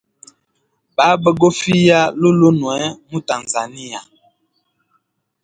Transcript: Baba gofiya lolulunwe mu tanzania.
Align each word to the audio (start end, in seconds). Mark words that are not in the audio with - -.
Baba 0.95 1.29
gofiya 1.39 1.99
lolulunwe 2.19 2.77
mu 3.09 3.19
tanzania. 3.27 4.01